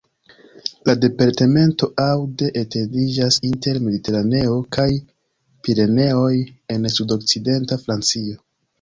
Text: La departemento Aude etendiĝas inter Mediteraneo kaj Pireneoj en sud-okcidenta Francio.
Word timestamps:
La 0.89 0.93
departemento 1.01 1.89
Aude 2.05 2.49
etendiĝas 2.63 3.39
inter 3.51 3.79
Mediteraneo 3.85 4.57
kaj 4.79 4.89
Pireneoj 5.69 6.35
en 6.79 6.95
sud-okcidenta 6.99 7.85
Francio. 7.89 8.47